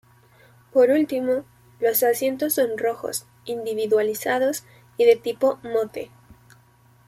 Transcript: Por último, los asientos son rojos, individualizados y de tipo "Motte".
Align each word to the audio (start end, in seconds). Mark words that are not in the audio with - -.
Por 0.73 0.89
último, 0.89 1.45
los 1.79 2.01
asientos 2.01 2.55
son 2.55 2.79
rojos, 2.79 3.27
individualizados 3.45 4.63
y 4.97 5.05
de 5.05 5.15
tipo 5.15 5.59
"Motte". 5.61 6.09